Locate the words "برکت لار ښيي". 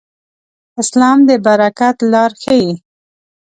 1.45-2.67